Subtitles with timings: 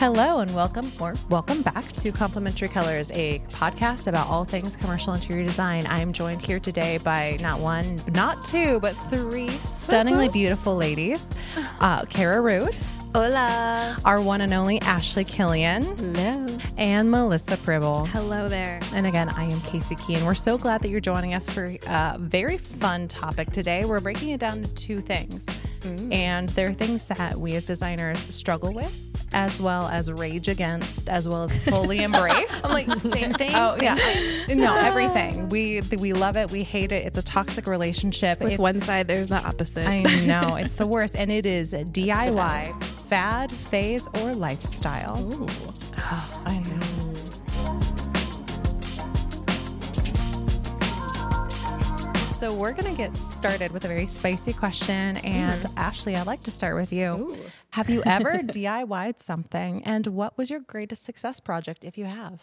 [0.00, 5.12] Hello and welcome or welcome back to Complementary Colors, a podcast about all things commercial
[5.12, 5.84] interior design.
[5.84, 11.34] I am joined here today by not one, not two, but three stunningly beautiful ladies.
[11.80, 12.78] Uh, Cara Rude.
[13.14, 13.98] Hola.
[14.06, 15.82] Our one and only Ashley Killian.
[15.82, 16.46] Hello.
[16.80, 18.08] And Melissa Pribyl.
[18.08, 18.80] Hello there.
[18.94, 21.76] And again, I am Casey Key, and we're so glad that you're joining us for
[21.86, 23.84] a very fun topic today.
[23.84, 25.44] We're breaking it down to two things.
[25.80, 26.10] Mm.
[26.10, 28.90] And they're things that we as designers struggle with
[29.32, 32.64] as well as rage against, as well as fully embrace.
[32.64, 33.52] I'm like same thing.
[33.54, 33.96] Oh yeah,
[34.48, 35.48] no, everything.
[35.48, 36.50] We we love it.
[36.50, 37.04] We hate it.
[37.06, 38.40] It's a toxic relationship.
[38.40, 39.86] With it's, one side, there's the opposite.
[39.86, 45.18] I know it's the worst, and it is DIY, fad, phase, or lifestyle.
[45.32, 45.46] Ooh.
[45.98, 46.69] Oh, I know.
[52.40, 55.18] So we're going to get started with a very spicy question.
[55.18, 55.72] And mm.
[55.76, 57.04] Ashley, I'd like to start with you.
[57.04, 57.36] Ooh.
[57.72, 59.84] Have you ever DIY'd something?
[59.84, 62.40] And what was your greatest success project, if you have?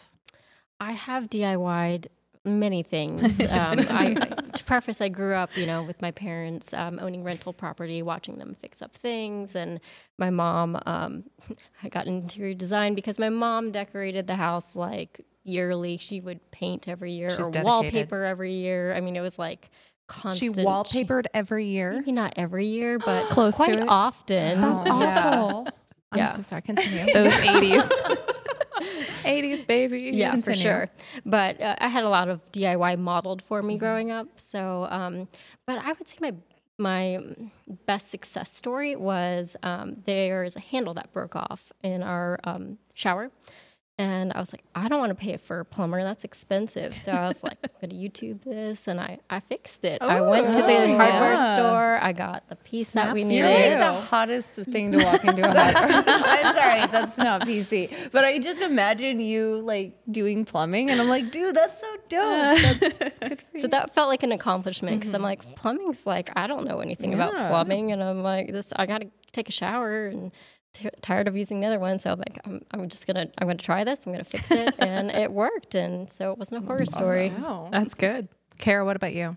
[0.78, 2.06] I have DIY'd
[2.44, 3.40] many things.
[3.48, 4.14] Um, I,
[4.54, 8.38] to preface, I grew up, you know, with my parents um, owning rental property, watching
[8.38, 9.80] them fix up things, and
[10.16, 10.78] my mom.
[10.86, 11.24] Um,
[11.82, 15.96] I got interior design because my mom decorated the house like yearly.
[15.96, 17.64] She would paint every year She's or dedicated.
[17.64, 18.94] wallpaper every year.
[18.94, 19.70] I mean, it was like
[20.08, 20.56] constant.
[20.56, 21.92] She wallpapered every year.
[21.92, 23.88] Maybe not every year, but close quite to it.
[23.88, 24.60] often.
[24.60, 25.68] That's oh, awful.
[26.14, 26.22] Yeah.
[26.22, 26.36] I'm yeah.
[26.36, 26.62] so sorry.
[26.62, 27.12] Continue.
[27.12, 27.86] Those 80s.
[29.24, 30.10] 80s baby.
[30.14, 30.56] Yeah, Continue.
[30.56, 30.90] for sure.
[31.26, 33.78] But uh, I had a lot of DIY modeled for me mm-hmm.
[33.78, 34.28] growing up.
[34.40, 35.28] So, um,
[35.66, 36.32] but I would say my
[36.78, 37.18] my
[37.84, 43.30] best success story was um, there's a handle that broke off in our um, shower
[44.00, 46.04] and I was like, I don't want to pay it for a plumber.
[46.04, 46.96] That's expensive.
[46.96, 48.86] So I was like, I'm going to YouTube this.
[48.86, 50.00] And I, I fixed it.
[50.00, 51.54] Ooh, I went to the oh, hardware yeah.
[51.54, 51.98] store.
[52.00, 53.38] I got the piece Snaps that we needed.
[53.38, 56.04] You're like the hottest thing to walk into a hardware.
[56.06, 58.12] I'm sorry, that's not PC.
[58.12, 60.90] But I just imagine you like doing plumbing.
[60.90, 62.58] And I'm like, dude, that's so dope.
[63.20, 65.16] That's so that felt like an accomplishment because mm-hmm.
[65.16, 67.28] I'm like, plumbing's like, I don't know anything yeah.
[67.28, 67.90] about plumbing.
[67.90, 70.32] And I'm like, this, I got to take a shower and
[70.78, 73.58] t- tired of using the other one, so like I'm, I'm just gonna I'm gonna
[73.58, 74.06] try this.
[74.06, 77.32] I'm gonna fix it, and it worked, and so it wasn't a horror story.
[77.38, 77.68] Wow.
[77.70, 78.28] That's good.
[78.58, 79.36] Cara, what about you?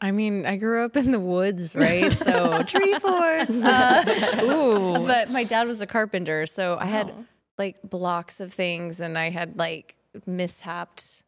[0.00, 2.12] I mean, I grew up in the woods, right?
[2.26, 3.50] So tree forts.
[3.62, 5.06] Uh, Ooh.
[5.06, 7.24] But my dad was a carpenter, so I had oh.
[7.58, 11.22] like blocks of things, and I had like mishapped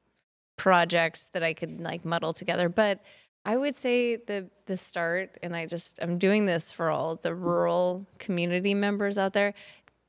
[0.57, 2.69] projects that I could like muddle together.
[2.69, 3.01] But
[3.49, 7.35] I would say the the start, and I just I'm doing this for all the
[7.35, 9.55] rural community members out there.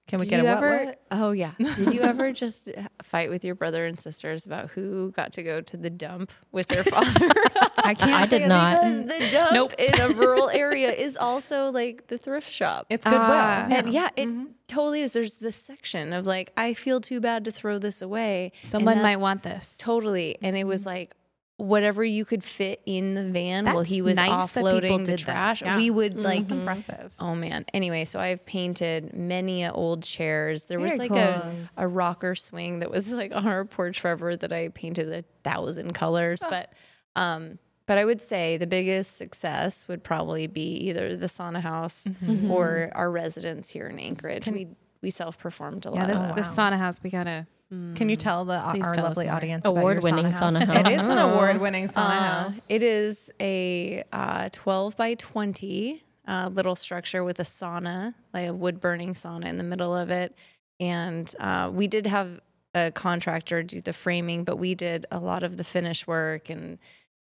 [0.10, 1.02] Can we Did get a what, ever, what?
[1.10, 1.54] Oh yeah.
[1.58, 2.68] Did you ever just
[3.02, 6.68] fight with your brother and sisters about who got to go to the dump with
[6.68, 7.32] their father?
[7.78, 8.12] I can't.
[8.12, 8.82] I did not.
[8.82, 9.74] Because the dump nope.
[9.78, 12.88] in a rural area is also like the thrift shop.
[12.90, 14.48] It's Goodwill, uh, and yeah, it mm-hmm.
[14.68, 15.14] totally is.
[15.14, 18.52] There's this section of like, I feel too bad to throw this away.
[18.64, 19.78] Someone might want this.
[19.80, 20.90] Totally, and it was mm-hmm.
[20.90, 21.16] like,
[21.59, 25.62] whatever you could fit in the van That's while he was nice offloading the trash.
[25.62, 25.75] Yeah.
[25.75, 26.22] We would mm-hmm.
[26.22, 27.14] like impressive.
[27.20, 27.66] Oh man.
[27.74, 30.66] Anyway, so I've painted many old chairs.
[30.66, 31.18] There Very was like cool.
[31.18, 35.24] a, a rocker swing that was like on our porch forever that I painted a
[35.44, 36.40] thousand colors.
[36.44, 36.50] Oh.
[36.50, 36.74] But
[37.16, 42.08] um but I would say the biggest success would probably be either the sauna house
[42.08, 42.52] mm-hmm.
[42.52, 44.44] or our residence here in Anchorage.
[44.44, 44.68] Can, we
[45.02, 46.08] we self performed a lot.
[46.08, 46.36] yeah, lot.
[46.36, 46.70] This, oh, wow.
[46.72, 47.96] sauna house we gotta Mm.
[47.96, 50.78] Can you tell the our tell lovely audience award-winning sauna, sauna house?
[50.80, 52.68] It is an award-winning sauna uh, house.
[52.69, 58.53] It is a uh, 12 by 20 uh, little structure with a sauna, like a
[58.53, 60.35] wood-burning sauna in the middle of it.
[60.79, 62.40] And uh, we did have
[62.74, 66.79] a contractor do the framing, but we did a lot of the finish work and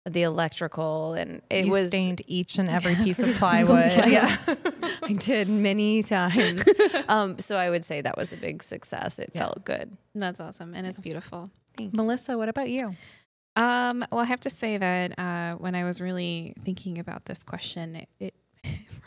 [0.06, 3.92] the electrical and it you was stained each and every piece of plywood.
[4.08, 4.36] yeah,
[5.04, 6.64] I did many times.
[7.10, 9.20] Um, so I would say that was a big success.
[9.20, 9.42] It yeah.
[9.42, 9.98] felt good.
[10.16, 11.52] That's awesome, and it's beautiful.
[11.78, 12.96] Thank Melissa, what about you?
[13.58, 17.44] Um, well, I have to say that uh, when I was really thinking about this
[17.44, 18.34] question, it, it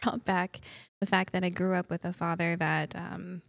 [0.02, 0.60] brought back
[1.00, 3.40] the fact that I grew up with a father that um,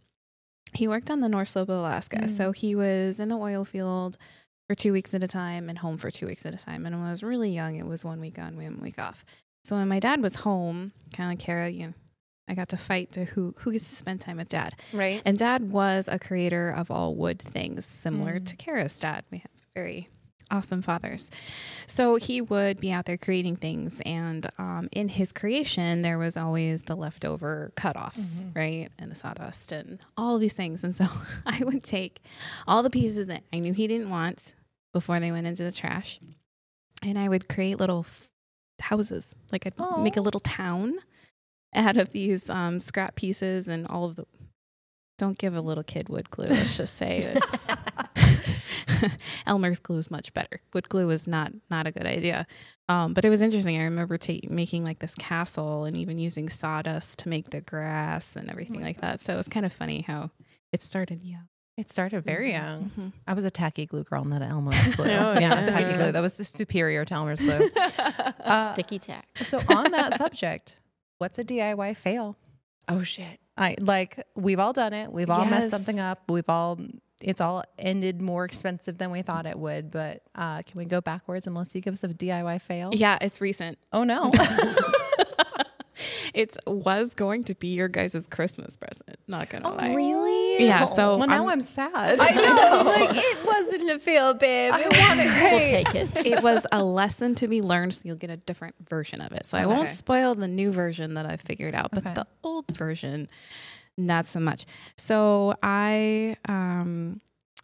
[0.72, 2.20] he worked on the North Slope of Alaska.
[2.22, 2.30] Mm.
[2.30, 4.16] So he was in the oil field
[4.68, 6.86] for two weeks at a time and home for two weeks at a time.
[6.86, 9.24] And when I was really young, it was one week on, one week off.
[9.64, 11.94] So when my dad was home, kind of like Cara, you know,
[12.48, 14.74] I got to fight to who who gets to spend time with dad.
[14.92, 15.20] Right.
[15.24, 18.46] And dad was a creator of all wood things, similar mm.
[18.46, 19.24] to Cara's dad.
[19.30, 20.08] We have very
[20.50, 21.30] awesome fathers.
[21.86, 26.36] So he would be out there creating things, and um, in his creation, there was
[26.36, 28.58] always the leftover cutoffs, mm-hmm.
[28.58, 30.84] right, and the sawdust, and all of these things.
[30.84, 31.06] And so
[31.46, 32.20] I would take
[32.66, 34.54] all the pieces that I knew he didn't want,
[34.92, 36.18] before they went into the trash.
[37.02, 38.28] And I would create little f-
[38.80, 40.02] houses, like I'd Aww.
[40.02, 40.98] make a little town
[41.74, 44.24] out of these um, scrap pieces and all of the
[45.18, 46.46] don't give a little kid wood glue.
[46.46, 47.68] Let's just say it's
[49.46, 50.60] Elmer's glue is much better.
[50.72, 52.46] Wood glue is not not a good idea.
[52.88, 53.78] Um, but it was interesting.
[53.78, 58.36] I remember ta- making like this castle and even using sawdust to make the grass
[58.36, 59.20] and everything like that.
[59.20, 60.30] So it was kind of funny how
[60.72, 61.22] it started.
[61.22, 61.42] Yeah.
[61.78, 62.90] It started very young.
[62.98, 63.12] Mhm.
[63.26, 65.06] I was a tacky glue girl, not an Elmer's glue.
[65.06, 65.66] Oh, yeah, yeah.
[65.66, 66.10] tacky glue.
[66.10, 67.70] That was the superior to Elmer's glue.
[68.48, 69.26] Uh, Sticky tack.
[69.42, 70.80] so on that subject,
[71.18, 72.36] what's a DIY fail?
[72.88, 73.38] Oh shit.
[73.58, 75.12] I like we've all done it.
[75.12, 76.22] We've all messed something up.
[76.30, 76.78] We've all
[77.20, 79.90] it's all ended more expensive than we thought it would.
[79.90, 82.90] But uh, can we go backwards and let's you give us a DIY fail?
[82.94, 83.76] Yeah, it's recent.
[83.92, 84.32] Oh no.
[86.34, 89.18] It was going to be your guys' Christmas present.
[89.26, 89.94] Not gonna lie.
[89.94, 90.47] Really?
[90.66, 90.84] Yeah.
[90.84, 92.18] So well, now I'm- I'm, sad.
[92.20, 92.82] I know.
[92.86, 94.74] like it wasn't a fail, babe.
[94.76, 96.26] It wasn't We'll take it.
[96.26, 99.46] it was a lesson to be learned, so you'll get a different version of it.
[99.46, 102.14] So I won't spoil the new version that I've figured out, but Okay.
[102.14, 103.28] the old version,
[103.96, 104.66] not so much.
[104.96, 107.20] So I, um,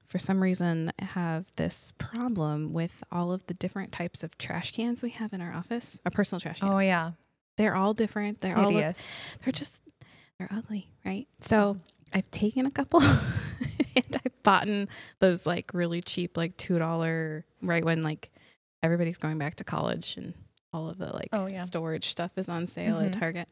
[0.06, 5.02] for some reason, have this problem with all of the different types of trash cans
[5.02, 6.72] we have in our office, our personal trash cans.
[6.72, 7.12] oh yeah.
[7.56, 8.40] they're all different.
[8.40, 8.94] They're all look-
[9.44, 9.82] they're just
[10.38, 11.26] they're ugly, right?
[11.40, 11.78] So
[12.14, 13.00] I've taken a couple
[13.96, 14.88] and I've bought in
[15.18, 18.30] those like really cheap, like two dollar right when like
[18.82, 20.34] everybody's going back to college and
[20.72, 21.58] all of the like Oh, yeah.
[21.60, 23.18] storage stuff is on sale at Mhm.
[23.20, 23.48] Target.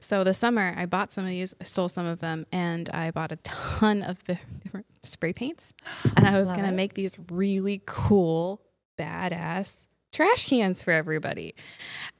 [0.00, 3.10] So the summer I bought some of these, I stole some of them, and I
[3.12, 5.72] bought a ton of the different spray paints.
[6.16, 6.74] And I was Love gonna it.
[6.74, 8.60] make these really cool,
[8.98, 9.86] badass
[10.16, 11.54] trash cans for everybody.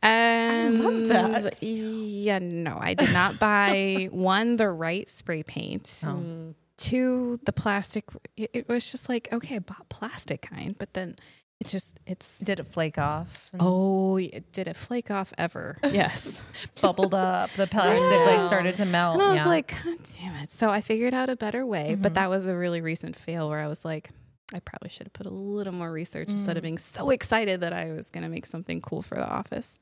[0.03, 1.63] And love that.
[1.63, 6.03] yeah, no, I did not buy one the right spray paint.
[6.07, 6.55] Oh.
[6.77, 8.05] Two, the plastic.
[8.37, 11.17] It, was just like okay, I bought plastic kind, but then
[11.59, 13.51] it just it's Did it flake off?
[13.59, 15.79] oh, it, did it flake off ever?
[15.91, 16.43] Yes,
[16.83, 17.49] bubbled up.
[17.53, 19.15] The plastic like started to melt.
[19.15, 19.47] and I was yeah.
[19.47, 20.51] like, God damn it!
[20.51, 22.03] So I figured out a better way, Mhm.
[22.03, 24.11] but that was a really recent fail where I was like.
[24.55, 26.67] I probably should have put a little more research instead of Mm.
[26.67, 29.79] being so excited that I was going to make something cool for the office.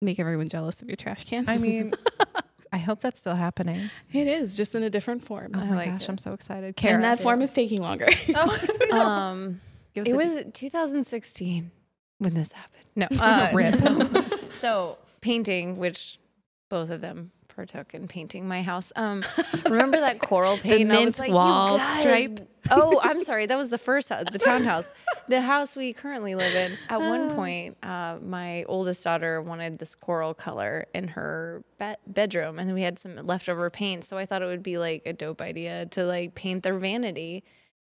[0.00, 1.48] Make everyone jealous of your trash cans.
[1.48, 1.92] I mean,
[2.72, 3.90] I hope that's still happening.
[4.12, 5.52] it is just in a different form.
[5.54, 6.08] Oh I my like gosh, it.
[6.08, 6.66] I'm so excited.
[6.84, 7.20] and that Carrot.
[7.20, 8.06] form is taking longer.
[8.36, 9.60] oh, Um,
[9.92, 11.70] Give us it a was 2016
[12.18, 12.84] when this happened.
[12.96, 14.54] no Uh, rip.
[14.54, 16.18] so painting, which
[16.70, 18.90] both of them partook in painting my house.
[18.96, 19.22] Um,
[19.68, 20.82] remember that coral paint?
[20.82, 22.40] And I was mint like, you wall guys- stripe?
[22.72, 23.46] Oh, I'm sorry.
[23.46, 24.92] That was the first house, the townhouse.
[25.28, 26.72] The house we currently live in.
[26.90, 32.58] At one point, uh, my oldest daughter wanted this coral color in her be- bedroom,
[32.60, 34.04] and we had some leftover paint.
[34.04, 37.42] So I thought it would be like a dope idea to like paint their vanity.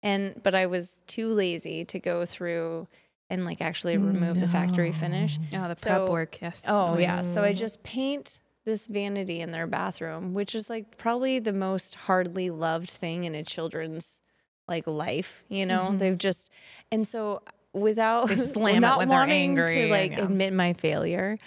[0.03, 2.87] And but I was too lazy to go through
[3.29, 5.37] and like actually remove the factory finish.
[5.53, 6.65] Oh, the So- prep work, yes.
[6.67, 7.21] Oh yeah.
[7.21, 11.95] So I just paint this vanity in their bathroom, which is like probably the most
[11.95, 14.21] hardly loved thing in a children's
[14.67, 15.45] like life.
[15.47, 16.49] You know, they've just
[16.91, 20.23] and so without They slam it not when they're wanting angry to like yeah.
[20.23, 21.37] admit my failure.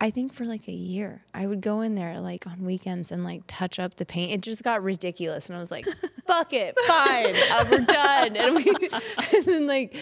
[0.00, 3.24] I think for like a year, I would go in there like on weekends and
[3.24, 4.30] like touch up the paint.
[4.30, 5.86] It just got ridiculous, and I was like,
[6.26, 8.64] "Fuck it, fine, uh, we're done." And we,
[9.34, 9.96] and then like,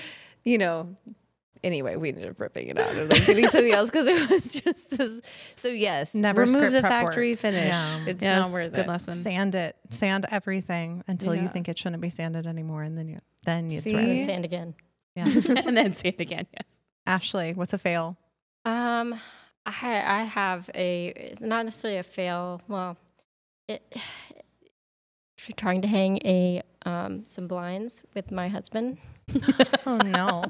[0.45, 0.95] you know,
[1.63, 4.53] anyway, we ended up ripping it out and like getting something else because it was
[4.65, 5.21] just this.
[5.57, 7.39] So yes, Never remove the factory work.
[7.39, 7.69] finish.
[7.69, 8.05] Yeah.
[8.07, 8.89] It's yes, not worth good it.
[8.89, 9.15] lesson.
[9.15, 9.77] Sand it.
[9.91, 13.85] Sand everything until you think it shouldn't be sanded anymore, and then you then it's
[13.85, 13.95] See?
[13.95, 14.25] ready.
[14.25, 14.75] Sand again.
[15.17, 15.25] Yeah.
[15.67, 16.81] and then sand again, yes.
[17.07, 18.17] Ashley, what's a fail?
[18.65, 19.19] Um,
[19.67, 22.63] I I have a it's not necessarily a fail.
[22.69, 22.97] Well,
[23.69, 23.97] it
[25.57, 28.99] trying to hang a um some blinds with my husband.
[29.87, 30.45] Oh no,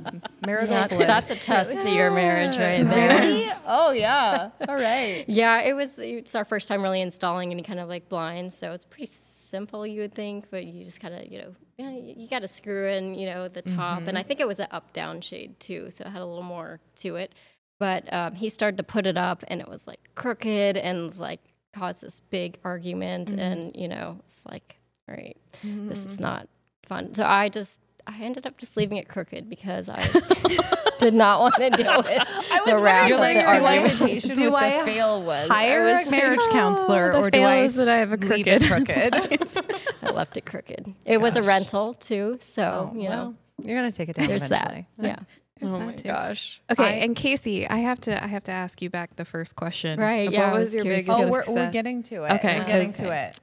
[0.45, 1.07] marital bliss.
[1.07, 3.21] that's a test to your marriage, right there.
[3.21, 3.51] Really?
[3.67, 4.51] Oh yeah.
[4.69, 5.25] All right.
[5.29, 5.99] Yeah, it was.
[5.99, 9.87] It's our first time really installing any kind of like blinds, so it's pretty simple,
[9.87, 12.89] you would think, but you just kind of, you know, yeah, you, got to screw
[12.89, 16.05] in, you know, the top, and I think it was an up-down shade too, so
[16.05, 17.35] it had a little more to it.
[17.79, 21.21] But um, he started to put it up, and it was like crooked, and was
[21.21, 21.41] like
[21.73, 24.80] caused this big argument, and you know, it's like,
[25.11, 26.23] all right, this is mm-hmm.
[26.23, 26.49] not
[26.85, 27.15] fun.
[27.15, 27.81] So I just.
[28.07, 30.01] I ended up just leaving it crooked because I
[30.99, 33.77] did not want to deal with I was the wrath You're like, the do I-
[33.77, 33.91] argument.
[34.01, 35.49] hesitation do with I the fail was.
[35.49, 38.65] Hire was a marriage counselor, the or do I that I have a leave it
[38.65, 39.13] crooked.
[39.13, 39.75] crooked?
[40.03, 40.95] I left it crooked.
[41.05, 44.29] It was a rental too, so Oh, you know, well, you're gonna take it down
[44.29, 44.87] there's eventually.
[44.97, 45.07] that.
[45.07, 45.17] Yeah,
[45.61, 46.09] There's oh that my too.
[46.09, 46.63] gosh.
[46.71, 49.57] Okay, I- and Casey, I have to I have to ask you back the first
[49.57, 50.01] question.
[50.01, 52.33] Right, Of yeah, What was was your biggest to Oh, we're, we're getting to it.
[52.37, 53.39] Okay, we're getting 'cause- to it.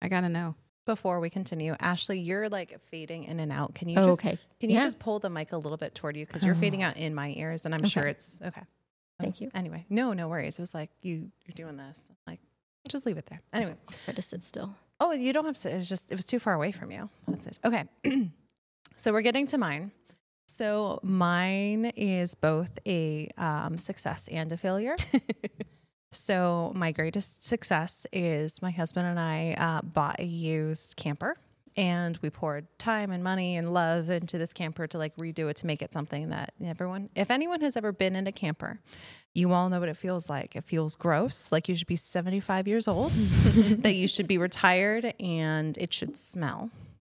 [0.00, 0.54] I gotta know.
[0.86, 3.74] Before we continue, Ashley, you're like fading in and out.
[3.74, 4.38] Can you Oh, just okay.
[4.60, 4.84] can you Yeah.
[4.84, 7.34] just pull the mic a little bit toward you because you're fading out in my
[7.36, 8.62] ears, and I'm sure it's okay.
[9.18, 9.50] Thank was- you.
[9.52, 10.58] Anyway, no, no worries.
[10.58, 12.04] It was like you you're doing this.
[12.26, 12.38] Like,
[12.88, 13.42] just leave it there.
[13.52, 13.74] Anyway,
[14.06, 14.74] I to sit still.
[15.00, 15.72] Oh, you don't have to.
[15.72, 17.10] It was just, it was too far away from you.
[17.28, 17.58] That's it.
[17.64, 17.84] Okay.
[18.96, 19.90] so we're getting to mine.
[20.48, 24.96] So mine is both a um, success and a failure.
[26.10, 31.36] so my greatest success is my husband and I uh, bought a used camper
[31.76, 35.56] and we poured time and money and love into this camper to like redo it
[35.56, 38.80] to make it something that everyone if anyone has ever been in a camper
[39.36, 40.56] you all know what it feels like.
[40.56, 45.12] It feels gross like you should be 75 years old that you should be retired
[45.20, 46.70] and it should smell.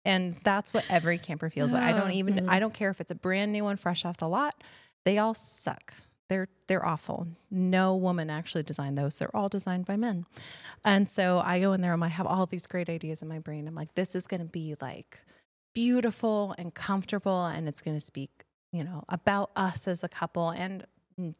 [0.06, 1.84] And that's what every camper feels like.
[1.84, 4.28] I don't even i don't care if it's a brand new one fresh off the
[4.28, 4.56] lot
[5.04, 5.94] they all suck
[6.32, 7.28] they're they're awful.
[7.52, 9.20] No woman actually designed those.
[9.20, 10.26] They're all designed by men.
[10.86, 13.40] And so I go in there and I have all these great ideas in my
[13.40, 13.68] brain.
[13.68, 15.26] I'm like, this is going to be like
[15.76, 20.52] beautiful and comfortable, and it's going to speak, you know, about us as a couple.
[20.52, 20.86] And
[21.20, 21.36] mm,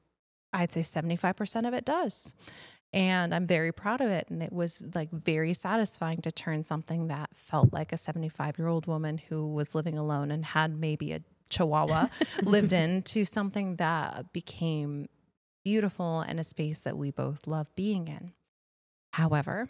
[0.52, 2.36] I'd say 75% of it does.
[2.94, 4.30] And I'm very proud of it.
[4.30, 8.68] And it was like very satisfying to turn something that felt like a 75 year
[8.68, 12.08] old woman who was living alone and had maybe a Chihuahua
[12.44, 15.08] lived in to something that became
[15.64, 18.34] beautiful and a space that we both love being in.
[19.14, 19.68] However,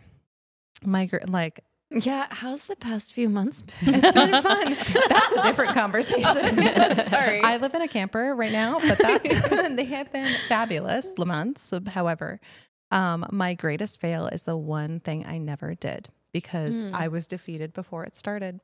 [0.83, 1.63] my like
[1.93, 3.95] yeah, how's the past few months been?
[3.95, 4.77] It's been fun.
[5.09, 6.55] That's a different conversation.
[7.03, 7.41] Sorry.
[7.41, 11.73] I live in a camper right now, but that's they have been fabulous months.
[11.87, 12.39] However,
[12.91, 16.93] um, my greatest fail is the one thing I never did because mm.
[16.93, 18.61] I was defeated before it started.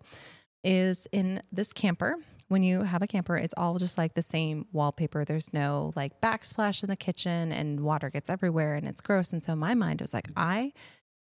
[0.64, 2.18] Is in this camper
[2.48, 5.26] when you have a camper, it's all just like the same wallpaper.
[5.26, 9.34] There's no like backsplash in the kitchen and water gets everywhere and it's gross.
[9.34, 10.72] And so my mind was like, I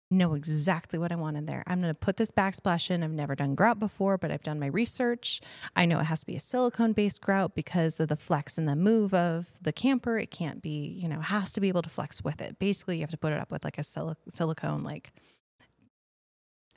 [0.10, 1.64] know exactly what I want in there.
[1.68, 3.04] I'm going to put this backsplash in.
[3.04, 5.42] I've never done grout before, but I've done my research.
[5.76, 8.68] I know it has to be a silicone based grout because of the flex and
[8.68, 10.18] the move of the camper.
[10.18, 12.60] It can't be, you know, has to be able to flex with it.
[12.60, 15.12] Basically, you have to put it up with like a sil- silicone, like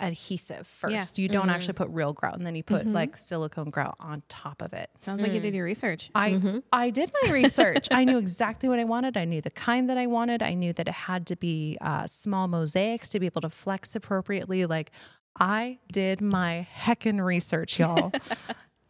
[0.00, 1.19] adhesive first.
[1.19, 1.23] Yeah.
[1.23, 1.50] You don't mm-hmm.
[1.50, 2.92] actually put real grout and then you put mm-hmm.
[2.92, 4.90] like silicone grout on top of it.
[5.00, 5.26] Sounds mm.
[5.26, 5.57] like you did mm.
[5.57, 6.11] your research.
[6.14, 6.59] I mm-hmm.
[6.73, 7.88] I did my research.
[7.90, 9.16] I knew exactly what I wanted.
[9.16, 10.42] I knew the kind that I wanted.
[10.42, 13.95] I knew that it had to be uh, small mosaics to be able to flex
[13.95, 14.66] appropriately.
[14.66, 14.92] Like
[15.38, 18.12] I did my heckin' research, y'all.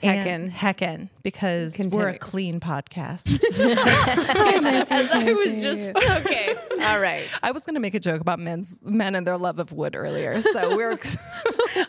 [0.02, 0.50] Heckin.
[0.50, 1.99] Heckin, because Continue.
[1.99, 3.26] we're a clean podcast.
[4.90, 5.90] As I was just
[6.26, 6.54] okay.
[6.83, 7.38] All right.
[7.42, 9.95] I was going to make a joke about men's men and their love of wood
[9.95, 10.99] earlier, so we're.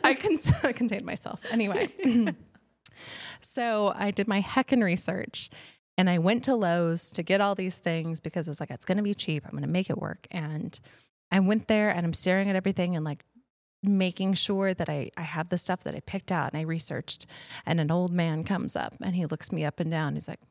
[0.04, 1.90] I can I contained myself anyway.
[3.40, 5.50] so I did my heckin research,
[5.98, 8.86] and I went to Lowe's to get all these things because I was like, it's
[8.86, 9.46] going to be cheap.
[9.46, 10.78] I'm going to make it work, and
[11.32, 13.24] I went there and I'm staring at everything and like
[13.84, 17.26] making sure that I, I have the stuff that I picked out and I researched.
[17.66, 20.14] And an old man comes up and he looks me up and down.
[20.14, 20.42] He's like,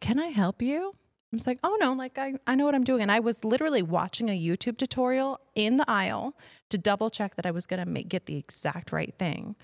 [0.00, 0.94] Can I help you?
[1.32, 3.02] I was like, Oh no, like I, I know what I'm doing.
[3.02, 6.36] And I was literally watching a YouTube tutorial in the aisle
[6.70, 9.56] to double check that I was going to get the exact right thing.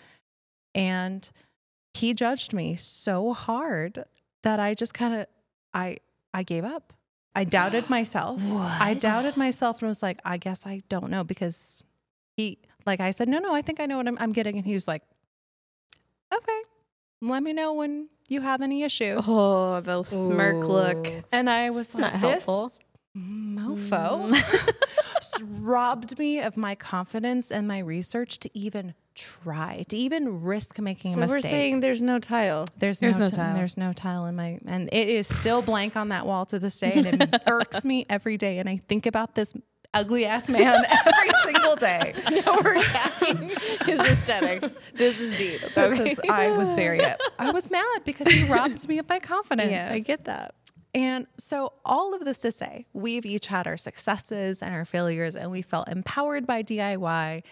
[0.74, 1.28] And
[1.92, 4.04] he judged me so hard
[4.42, 5.26] that I just kind of,
[5.72, 5.98] I,
[6.32, 6.92] I gave up.
[7.34, 8.42] I doubted myself.
[8.42, 8.80] What?
[8.80, 11.84] I doubted myself and was like, I guess I don't know because
[12.36, 14.56] he like I said, no, no, I think I know what I'm, I'm getting.
[14.56, 15.02] And he was like,
[16.34, 16.60] okay,
[17.20, 19.24] let me know when you have any issues.
[19.26, 21.06] Oh, the smirk look.
[21.32, 22.72] And I was like, this helpful.
[23.16, 25.42] mofo mm.
[25.60, 31.14] robbed me of my confidence and my research to even try, to even risk making
[31.14, 31.44] so a mistake.
[31.44, 32.66] we're saying there's no tile.
[32.78, 33.54] There's, there's no, no t- tile.
[33.54, 36.78] There's no tile in my, and it is still blank on that wall to this
[36.78, 36.92] day.
[36.92, 38.58] And it irks me every day.
[38.58, 39.54] And I think about this
[39.94, 42.14] ugly ass man every single day.
[42.44, 43.48] No, we're attacking
[43.86, 44.74] his aesthetics.
[44.92, 45.60] This is deep.
[45.74, 47.00] This is, I was very,
[47.38, 49.70] I was mad because he robbed me of my confidence.
[49.70, 49.92] Yes.
[49.92, 50.54] I get that.
[50.94, 55.36] And so, all of this to say, we've each had our successes and our failures,
[55.36, 57.42] and we felt empowered by DIY,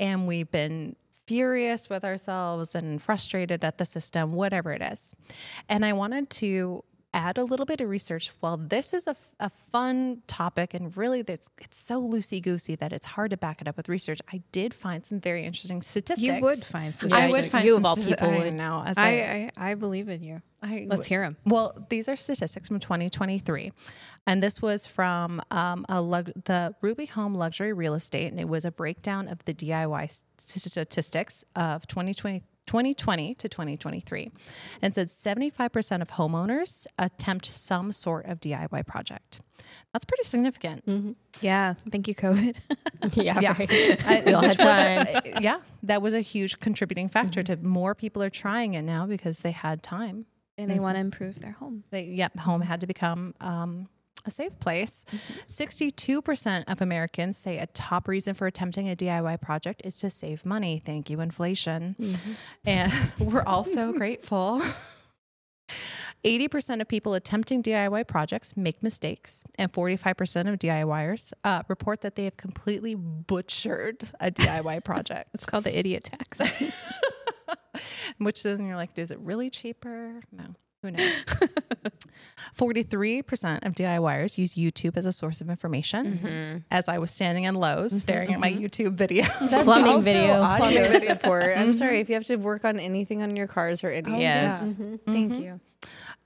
[0.00, 5.14] and we've been furious with ourselves and frustrated at the system, whatever it is.
[5.68, 8.32] And I wanted to add a little bit of research.
[8.40, 12.92] While this is a, a fun topic and really it's, it's so loosey goosey that
[12.92, 16.22] it's hard to back it up with research, I did find some very interesting statistics.
[16.22, 17.28] You would find statistics.
[17.28, 18.54] I would find you some of all people would.
[18.54, 18.84] now.
[18.86, 20.42] As I, I, I, I believe in you.
[20.62, 21.36] I, Let's hear them.
[21.44, 23.72] Well, these are statistics from 2023,
[24.28, 28.64] and this was from um, lug- the Ruby Home Luxury Real Estate, and it was
[28.64, 32.42] a breakdown of the DIY statistics of 2023.
[32.72, 34.32] 2020 to 2023
[34.80, 39.42] and said 75% of homeowners attempt some sort of DIY project.
[39.92, 40.86] That's pretty significant.
[40.86, 41.12] Mm-hmm.
[41.42, 41.74] Yeah.
[41.74, 42.56] Thank you, COVID.
[43.12, 43.40] yeah.
[43.40, 43.54] Yeah.
[43.58, 44.06] Right.
[44.08, 45.06] I, we all had time.
[45.06, 45.58] A, yeah.
[45.82, 47.62] That was a huge contributing factor mm-hmm.
[47.62, 50.24] to more people are trying it now because they had time.
[50.56, 51.84] And they want to improve their home.
[51.90, 52.38] They, yep.
[52.38, 53.88] Home had to become um,
[54.24, 55.04] a safe place.
[55.46, 60.46] 62% of Americans say a top reason for attempting a DIY project is to save
[60.46, 60.80] money.
[60.84, 61.96] Thank you, inflation.
[62.64, 64.62] And we're also grateful.
[66.24, 72.14] 80% of people attempting DIY projects make mistakes, and 45% of DIYers uh, report that
[72.14, 75.30] they have completely butchered a DIY project.
[75.34, 76.40] It's called the idiot tax.
[78.18, 80.22] Which then you're like, is it really cheaper?
[80.30, 81.24] No, who knows?
[82.56, 86.18] 43% of DIYers use YouTube as a source of information.
[86.18, 86.58] Mm-hmm.
[86.70, 88.64] As I was standing in Lowe's mm-hmm, staring at my mm-hmm.
[88.64, 89.24] YouTube video.
[89.62, 90.42] Plumbing video.
[90.42, 91.56] Audio support.
[91.56, 94.12] I'm sorry if you have to work on anything on your cars or any.
[94.12, 94.76] Oh, yes.
[95.06, 95.60] Thank you.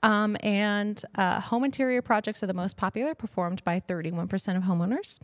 [0.07, 5.19] Um, and uh, home interior projects are the most popular, performed by 31% of homeowners.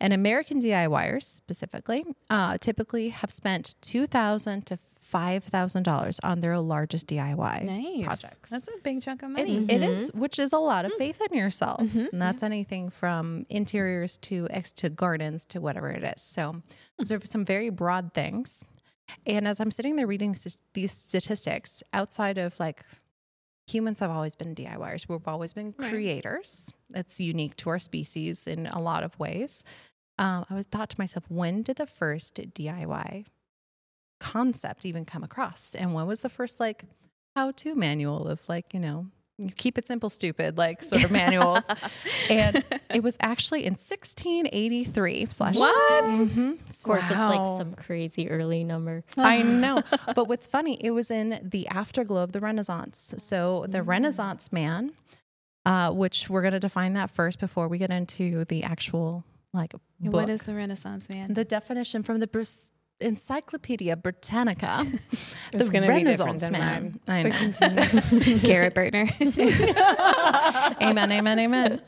[0.00, 7.64] And American DIYers, specifically, uh, typically have spent 2,000 to $5,000 on their largest DIY
[7.64, 8.04] Nice.
[8.04, 8.50] projects.
[8.50, 9.56] That's a big chunk of money.
[9.56, 13.44] It's, it is, which is a lot of faith in yourself, and that's anything from
[13.48, 16.22] interiors to ex to gardens to whatever it is.
[16.22, 16.62] So,
[16.98, 18.64] those are some very broad things.
[19.26, 22.84] And as I'm sitting there reading s- these statistics, outside of like
[23.68, 26.72] humans have always been DIYers, we've always been creators.
[26.90, 29.64] That's unique to our species in a lot of ways.
[30.18, 33.26] Um, I was thought to myself, when did the first DIY
[34.18, 35.74] concept even come across?
[35.74, 36.84] And when was the first like
[37.36, 39.06] how to manual of like, you know,
[39.38, 41.68] you keep it simple, stupid, like sort of manuals.
[42.30, 46.04] and it was actually in 1683 slash What?
[46.04, 46.52] Mhm.
[46.68, 49.04] Of course, it's like some crazy early number.
[49.16, 49.82] I know.
[50.14, 53.14] But what's funny, it was in the afterglow of the Renaissance.
[53.18, 54.92] So the Renaissance man,
[55.64, 59.72] uh, which we're going to define that first before we get into the actual like
[60.00, 60.12] book.
[60.12, 61.32] What is the Renaissance man?
[61.34, 64.86] the definition from the Bris- Encyclopedia Britannica?
[65.52, 67.00] the It's gonna be different man.
[67.06, 67.30] I know.
[68.40, 69.08] Garrett Bertner.
[70.82, 71.82] amen, amen, amen.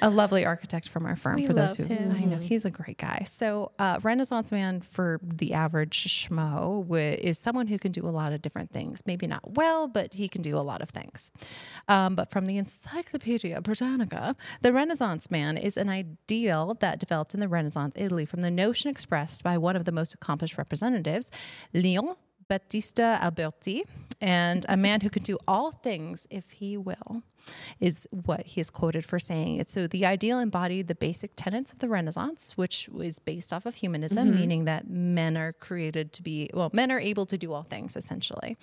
[0.00, 1.36] A lovely architect from our firm.
[1.36, 2.12] We for those who him.
[2.16, 3.22] I know, he's a great guy.
[3.26, 8.10] So, uh, Renaissance man for the average schmo wi- is someone who can do a
[8.10, 9.02] lot of different things.
[9.06, 11.32] Maybe not well, but he can do a lot of things.
[11.88, 17.40] Um, but from the Encyclopedia Britannica, the Renaissance man is an ideal that developed in
[17.40, 21.30] the Renaissance Italy from the notion expressed by one of the most accomplished representatives,
[21.72, 22.16] Leon
[22.48, 23.84] Battista Alberti,
[24.20, 27.22] and a man who can do all things if he will,
[27.80, 29.56] is what he is quoted for saying.
[29.56, 33.66] It's so the ideal embodied the basic tenets of the Renaissance, which was based off
[33.66, 37.52] of humanism, meaning that men are created to be, well, men are able to do
[37.52, 38.56] all things essentially.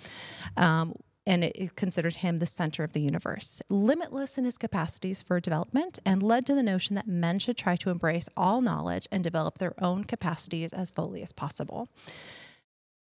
[0.56, 0.94] Um,
[1.26, 5.98] and it, considered him the center of the universe, limitless in his capacities for development,
[6.04, 9.58] and led to the notion that men should try to embrace all knowledge and develop
[9.58, 11.88] their own capacities as fully as possible.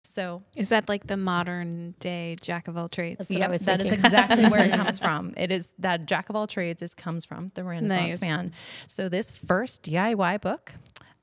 [0.03, 3.19] So Is that like the modern day jack of all trades?
[3.19, 5.35] That's what I Yep, that is exactly where it comes from.
[5.37, 8.21] It is that jack of all trades is comes from the Renaissance Nice.
[8.21, 8.53] man.
[8.87, 10.75] So this first DIY book,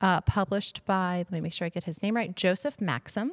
[0.01, 3.31] uh, published by let me make sure I get his name right, Joseph Maxim.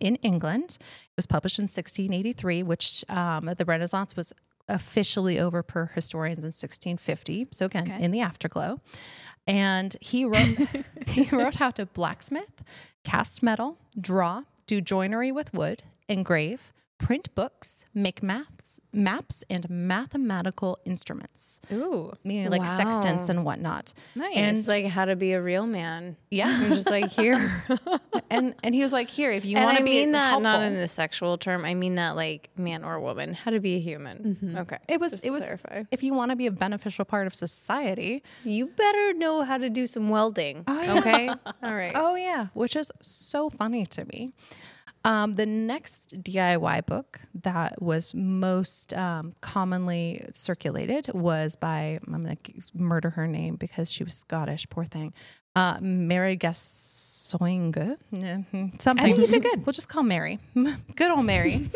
[0.00, 4.32] In England, it was published in 1683, which um, the Renaissance was
[4.68, 7.48] officially over per historians in 1650.
[7.50, 8.02] So again, Okay.
[8.02, 8.80] in the afterglow,
[9.46, 10.56] and he wrote
[11.08, 12.62] he wrote how to blacksmith,
[13.04, 20.78] cast metal, draw, do joinery with wood, engrave, print books, make maths, maps, and mathematical
[20.84, 22.76] instruments, Ooh, meaning like Wow.
[22.76, 23.92] sextants and whatnot.
[24.14, 24.36] Nice.
[24.36, 26.16] And it's like how to be a real man.
[26.30, 27.64] yeah, just like here.
[28.30, 30.42] and and he was like, here, if you want to be mean that helpful.
[30.42, 31.64] not in a sexual term.
[31.64, 33.34] I mean that like man or woman.
[33.34, 34.38] How to be a human.
[34.40, 34.56] Mm-hmm.
[34.58, 34.78] Okay.
[34.88, 35.82] it was it was clarify.
[35.90, 38.22] if you want to be a beneficial part of society.
[38.44, 40.64] You better know how to do some welding.
[40.68, 40.98] Oh, yeah.
[40.98, 41.28] Okay.
[41.62, 41.92] All right.
[41.94, 44.32] Oh yeah, which is so funny to me.
[45.04, 52.36] Um, the next DIY book that was most um, commonly circulated was by I'm going
[52.36, 54.68] to murder her name because she was Scottish.
[54.70, 55.12] Poor thing.
[55.54, 57.72] Uh, Mary Gascoigne.
[57.72, 58.74] Something.
[58.98, 59.66] I think you did good.
[59.66, 60.38] We'll just call Mary.
[60.96, 61.68] good old Mary.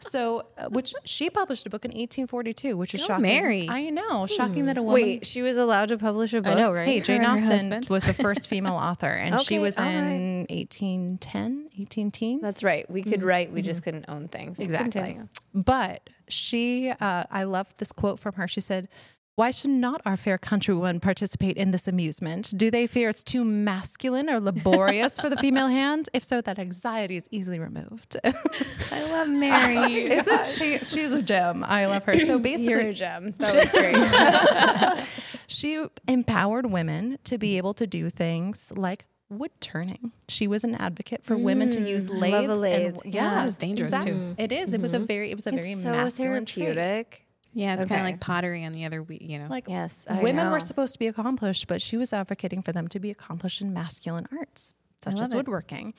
[0.00, 3.22] so, uh, which she published a book in 1842, which is Go shocking.
[3.22, 3.68] Mary.
[3.68, 5.00] I know, shocking that a woman.
[5.00, 6.52] Wait, she was allowed to publish a book.
[6.52, 6.88] I know, right?
[6.88, 12.10] Hey, Jane her Austen was the first female author, and she was in 1810, 18
[12.10, 12.42] teens.
[12.42, 12.88] That's right.
[12.90, 13.52] We could write.
[13.52, 14.58] We just couldn't own things.
[14.58, 15.20] Exactly.
[15.54, 18.48] But she, uh, I love this quote from her.
[18.48, 18.88] She said,
[19.36, 22.52] why should not our fair countrywomen participate in this amusement?
[22.56, 26.08] Do they fear it's too masculine or laborious for the female hand?
[26.12, 28.16] If so, that anxiety is easily removed.
[28.24, 30.04] I love Mary.
[30.12, 30.78] Isn't she?
[30.78, 31.64] She's a gem.
[31.66, 32.16] I love her.
[32.18, 33.34] So basically, You're a gem.
[33.38, 35.40] That was great.
[35.48, 40.12] she empowered women to be able to do things like wood turning.
[40.28, 42.50] She was an advocate for women to use Mm, I love lathes.
[42.50, 42.96] a lathe.
[43.04, 44.12] And, Yeah, yeah, it's dangerous, exactly.
[44.12, 44.34] too.
[44.38, 44.72] It is.
[44.74, 45.30] It was a very.
[45.32, 47.23] It was a very it's so masculine trait.
[47.54, 47.62] Therapeutic.
[47.62, 49.46] Yeah, it's kind of like pottery on the other week, you know.
[49.48, 50.52] Like Yes, I women know.
[50.52, 53.72] were supposed to be accomplished, but she was advocating for them to be accomplished in
[53.72, 55.36] masculine arts, such love as it.
[55.36, 55.94] woodworking.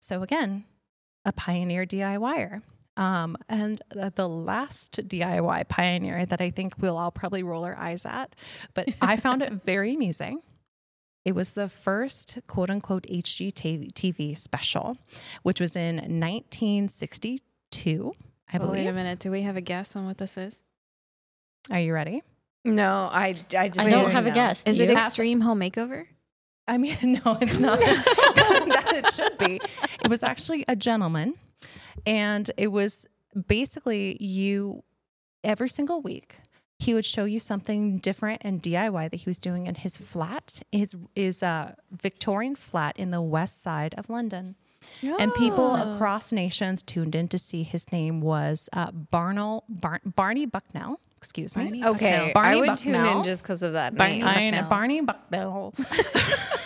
[0.00, 0.64] So again,
[1.24, 2.62] a pioneer DIYer.
[2.96, 7.76] Um, and the, the last DIY pioneer that I think we'll all probably roll our
[7.76, 8.36] eyes at,
[8.72, 10.42] but I found it very amusing.
[11.24, 14.96] It was the first quote unquote HGTV special,
[15.42, 18.14] which was in 1962,
[18.52, 18.84] I believe.
[18.84, 19.18] wait a minute.
[19.18, 20.60] Do we have a guess on what this is?
[21.70, 22.22] Are you ready?
[22.64, 24.34] No, I, I just I don't didn't have a know.
[24.34, 24.64] guess.
[24.64, 24.90] Is Do it?
[24.90, 26.06] Extreme Home Makeover?
[26.66, 27.78] I mean, no, it's not.
[27.80, 29.60] that it should be.
[30.02, 31.34] It was actually a gentleman,
[32.06, 33.06] and it was
[33.46, 34.82] basically you
[35.42, 36.36] every single week.
[36.78, 40.60] He would show you something different and DIY that he was doing in his flat,
[40.72, 44.56] his is a Victorian flat in the west side of London.
[45.02, 50.44] And people across nations tuned in to see his name was uh, Barnell, Bar- Barney
[50.44, 51.00] Bucknell.
[51.24, 51.64] Excuse me.
[51.64, 52.32] Barney Okay, Bucknell.
[52.34, 54.26] Barney I would tune in just because of that Barney, name.
[54.26, 54.68] I know, Bucknell.
[54.68, 55.74] Barney Bucknell.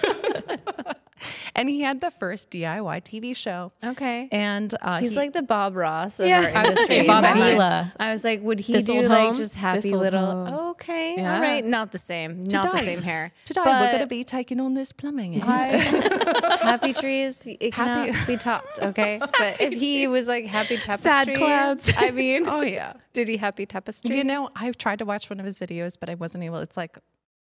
[1.58, 3.72] and he had the first DIY TV show.
[3.84, 4.28] Okay.
[4.32, 7.06] And uh, He's he- like the Bob Ross of Yeah, our I was industry.
[7.06, 7.92] Bob Vila.
[8.00, 9.34] I was like, would he This do like Home?
[9.34, 10.20] just happy little?
[10.46, 10.54] Home.
[10.70, 11.34] Okay, Yeah.
[11.34, 13.32] all right, not the same, not the same hair.
[13.44, 15.42] today but we're to be taking on this plumbing.
[15.42, 15.66] I-
[16.62, 18.80] happy trees, it Happy- cannot be topped.
[18.82, 21.92] Okay, but if he was like happy tapestry, Sad clouds.
[21.96, 22.92] I mean, oh yeah.
[23.12, 24.16] did he happy tapestry?
[24.16, 26.58] You know, I've tried to watch one of his videos, but I wasn't able.
[26.58, 26.98] It's like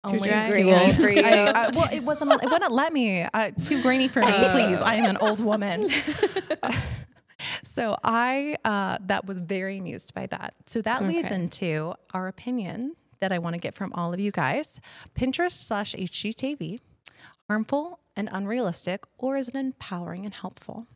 [0.06, 0.50] only dry?
[0.50, 1.22] Too old for you.
[1.22, 2.32] I, I, well, it wasn't.
[2.32, 3.24] It wouldn't let me.
[3.24, 4.82] Uh, too grainy for me, please.
[4.82, 5.90] I am an old woman.
[7.64, 10.54] so I uh, that was very amused by that.
[10.66, 14.32] So that leads into our opinion that I want to get from all of you
[14.32, 14.80] guys.
[15.16, 16.80] Pinterest slash HGTV,
[17.48, 20.88] harmful and unrealistic, or is it empowering and helpful?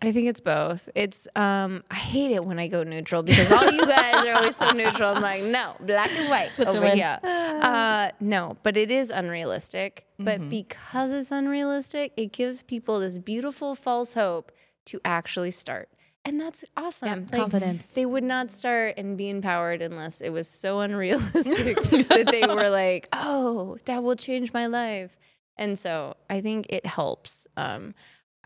[0.00, 0.88] I think it's both.
[0.94, 4.56] It's um I hate it when I go neutral because all you guys are always
[4.56, 5.14] so neutral.
[5.14, 6.94] I'm like, no, black and white over Switzerland.
[6.94, 7.18] here.
[7.24, 10.06] Uh no, but it is unrealistic.
[10.20, 14.52] But because it's unrealistic, it gives people this beautiful false hope
[14.86, 15.88] to actually start.
[16.24, 17.26] And that's awesome.
[17.30, 17.88] Like, confidence.
[17.94, 21.76] They would not start and be empowered unless it was so unrealistic
[22.08, 25.16] that they were like, oh, that will change my life.
[25.56, 27.46] And so I think it helps.
[27.56, 27.94] Um,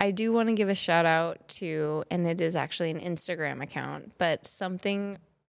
[0.03, 3.63] I do want to give a shout out to, and it is actually an Instagram
[3.63, 5.19] account, but something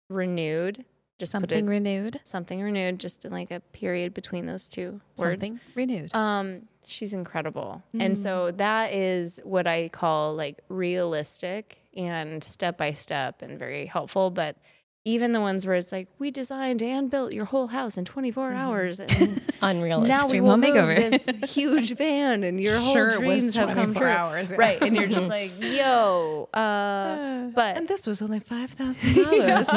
[0.09, 0.83] renewed.
[1.17, 2.19] Just Something it, renewed.
[2.25, 5.47] something renewed, just in like a period between those two words.
[5.47, 6.13] Something renewed.
[6.13, 7.83] Um, she's incredible.
[7.97, 13.85] And so that is what I call like realistic and step by step and very
[13.85, 14.29] helpful.
[14.29, 14.57] But
[15.05, 18.53] even the ones where it's like, we designed and built your whole house in 24
[18.53, 18.99] hours.
[19.01, 20.07] And Unrealistic.
[20.07, 20.95] now we will home move makeover.
[20.95, 24.07] this huge van and your whole Sure, it was dreams have come true.
[24.07, 24.57] hours, yeah.
[24.59, 24.81] Right.
[24.81, 29.67] And you're just like, yo, uh, but And this was only five thousand dollars.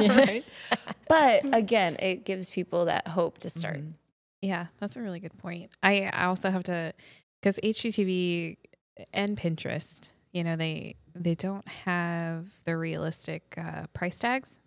[1.09, 3.81] but again, it gives people that hope to start.
[4.43, 5.71] Yeah, that's a really good point.
[5.83, 6.93] I, I also have to
[7.41, 8.59] because HGTV
[9.13, 14.61] and Pinterest, you know, they they don't have the realistic uh, price tags,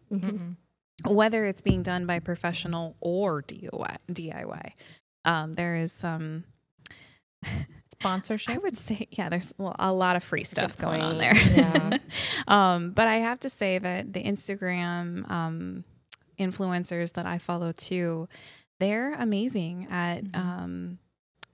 [1.06, 3.98] whether it's being done by professional or DIY.
[4.12, 4.72] DIY.
[5.26, 6.46] Um, there is some.
[7.92, 8.56] Sponsorship.
[8.56, 11.36] I would say, yeah, there's a lot of free stuff going on there.
[11.36, 11.98] Yeah.
[12.48, 15.84] um, but I have to say that the Instagram um,
[16.40, 18.30] influencers that I follow too,
[18.80, 21.00] they're amazing at um,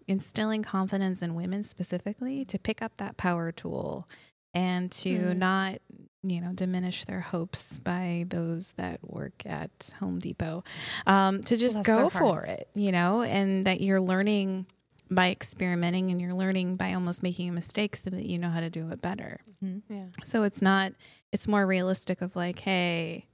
[0.07, 4.07] instilling confidence in women specifically to pick up that power tool
[4.55, 5.79] and to not
[6.23, 10.63] you know diminish their hopes by those that work at home depot
[11.05, 14.65] um, to just Bless go for it you know and that you're learning
[15.09, 18.69] by experimenting and you're learning by almost making mistakes so that you know how to
[18.69, 19.39] do it better.
[19.61, 20.05] Yeah.
[20.23, 20.93] so it's not
[21.31, 23.25] it's more realistic of like hey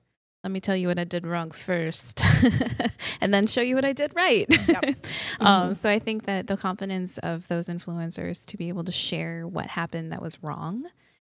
[0.43, 2.21] let me tell you what i did wrong first
[3.21, 4.47] and then show you what i did right
[5.39, 9.47] um, so i think that the confidence of those influencers to be able to share
[9.47, 10.85] what happened that was wrong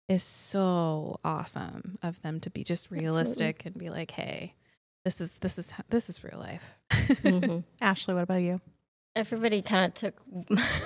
[0.08, 4.54] is so awesome of them to be just realistic and be like hey
[5.06, 7.63] this is this is this is real life Mhm.
[7.82, 8.62] Ashley, what about you?
[9.15, 10.13] Everybody kind of took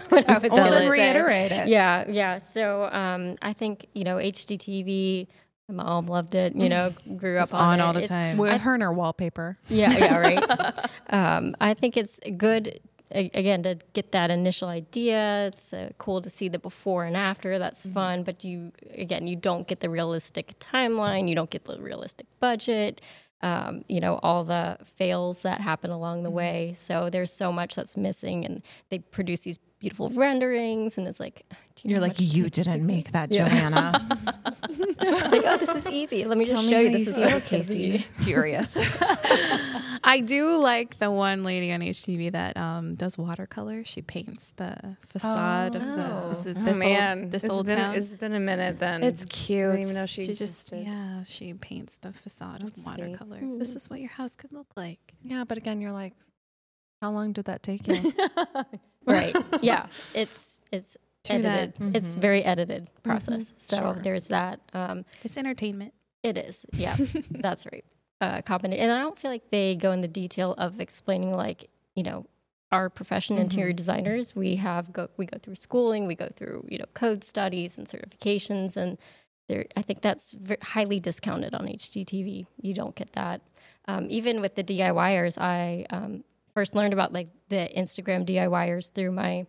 [0.09, 1.67] what I was going to reiterate it.
[1.67, 2.37] Yeah, yeah.
[2.39, 5.27] So um, I think you know HGTV.
[5.67, 6.55] My mom loved it.
[6.55, 7.83] You know, grew up It's on, on it.
[7.83, 8.37] all the It's- time.
[8.37, 9.57] With her and her wallpaper.
[9.67, 10.89] Yeah, yeah, right.
[11.09, 12.79] um, I think it's good
[13.11, 15.47] again to get that initial idea.
[15.47, 17.57] It's uh, cool to see the before and after.
[17.57, 21.27] That's fun, but you again, you don't get the realistic timeline.
[21.29, 23.01] You don't get the realistic budget.
[23.41, 26.73] Um, you know all the fails that happen along the way.
[26.77, 31.43] So there's so much that's missing, and they produce these beautiful renderings, and it's like
[31.75, 33.47] do You're like, you didn't do make that, Yeah.
[33.49, 34.07] Joanna.
[34.99, 36.25] like, oh, this is easy.
[36.25, 36.89] Let me Tell just me show you.
[36.91, 37.63] This is feel, what it's gonna.
[37.63, 38.05] Casey.
[38.23, 38.77] Curious.
[40.03, 43.83] I do like the one lady on HGTV that um, does watercolor.
[43.85, 47.65] She paints the facade of the this, is, Oh, this man, old this It's old
[47.67, 47.95] been, town.
[47.95, 49.03] It's been a minute then.
[49.03, 49.71] It's I cute.
[49.71, 50.83] didn't even know she, she just existed.
[50.87, 52.99] yeah, she paints the facade of That's sweet.
[52.99, 53.39] watercolor.
[53.57, 55.13] This is what your house could look like.
[55.23, 56.13] yeah, but again, you're like,
[57.01, 58.13] how long did that take you?
[59.19, 59.35] right.
[59.61, 59.87] Yeah.
[60.13, 60.97] It's it's
[61.29, 61.73] edited.
[61.95, 63.53] It's very edited process.
[63.57, 63.93] So Sure.
[64.01, 65.93] there's that um It's entertainment.
[66.23, 66.65] it is.
[66.73, 66.95] Yeah.
[67.31, 67.85] That's right
[68.21, 68.79] uh competent.
[68.79, 72.25] And i don't feel like they go in the detail of explaining like you know
[72.71, 74.35] our profession interior designers.
[74.35, 77.87] We have go we go through schooling we go through you know code studies and
[77.87, 78.75] certifications.
[78.77, 78.97] And
[79.47, 80.35] there i think that's
[80.73, 83.41] highly discounted on hgtv you don't get that.
[83.87, 86.23] Um, even with the diyers i um,
[86.55, 89.45] first learned about like the instagram diyers through my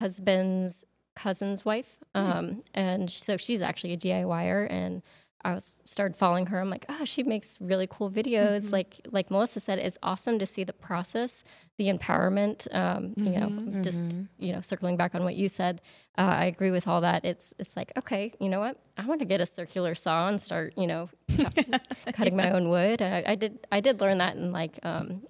[0.00, 0.84] husband's
[1.16, 5.02] cousin's wife um, and so she's actually a diyer and
[5.44, 6.58] I was started following her.
[6.58, 8.72] I'm like, ah, she makes really cool videos.
[8.72, 11.44] Like like Melissa said, it's awesome to see the process,
[11.78, 12.66] the empowerment.
[12.74, 15.80] Um, You know, just you know, circling back on what you said,
[16.18, 17.24] uh, I agree with all that.
[17.24, 18.78] It's it's like, okay, you know what?
[18.96, 21.54] I want to get a circular saw and start, you know, chop-
[22.14, 23.00] cutting my own wood.
[23.00, 25.22] I, I did I did learn that in like um,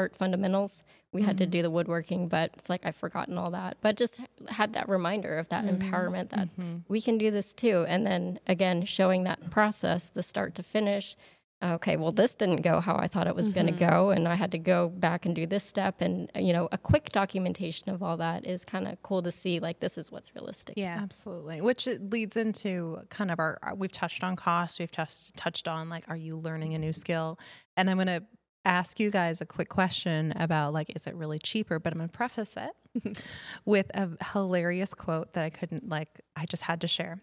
[0.00, 0.82] art fundamentals.
[1.12, 1.50] We had to mm-hmm.
[1.50, 3.76] do the woodworking, but it's like I've forgotten all that.
[3.80, 5.82] But just had that reminder of that mm-hmm.
[5.82, 6.78] empowerment that mm-hmm.
[6.88, 7.84] we can do this too.
[7.88, 11.16] And then again, showing that process, the start to finish.
[11.62, 14.34] Okay, well, this didn't go how I thought it was going to go, and I
[14.34, 16.00] had to go back and do this step.
[16.00, 19.30] And uh, you know, a quick documentation of all that is kind of cool to
[19.30, 19.60] see.
[19.60, 20.74] Like this is what's realistic.
[20.78, 20.98] Yeah.
[21.02, 21.60] Absolutely.
[21.60, 25.90] Which leads into kind of our, our- we've touched on cost, we've just touched on
[25.90, 27.38] like, are you learning a new skill?
[27.76, 28.22] And I'm going to
[28.64, 31.78] ask you guys a quick question about like, is it really cheaper?
[31.78, 33.24] But I'm to preface it
[33.64, 37.22] with a hilarious quote that I couldn't like, I just had to share.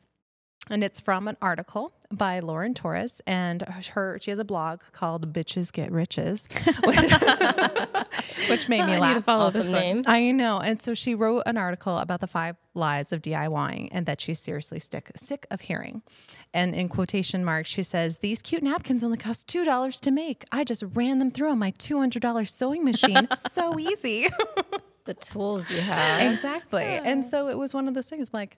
[0.69, 3.61] And it's from an article by Lauren Torres, and
[3.93, 6.47] her she has a blog called "Bitches Get Riches,"
[8.49, 9.09] which made me I laugh.
[9.09, 10.03] need to follow Awesome this name.
[10.05, 10.59] I know.
[10.59, 14.39] And so she wrote an article about the five lies of DIYing and that she's
[14.39, 16.01] seriously sick, sick of hearing.
[16.53, 20.45] And in quotation marks, she says, These cute napkins only cost $2 to make.
[20.51, 23.27] I just ran them through on my $200 sewing machine.
[23.35, 24.27] so easy.
[25.05, 26.31] The tools you have.
[26.31, 26.83] exactly.
[26.83, 28.57] And so it was one of those things like,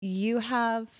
[0.00, 0.90] you have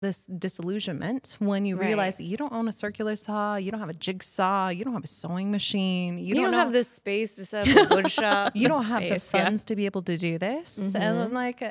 [0.00, 1.86] this disillusionment when you Right.
[1.86, 4.92] realize that you don't own a circular saw, you don't have a jigsaw, you don't
[4.92, 7.94] have a sewing machine, you, You, don't, don't have the space to set up a
[7.94, 8.52] wood shop.
[8.54, 9.44] you don't have the space, yeah.
[9.44, 10.94] funds to be able to do this.
[10.94, 11.62] And I'm like,